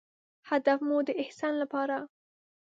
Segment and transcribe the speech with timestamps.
[0.49, 1.97] هدف مو د احسان لپاره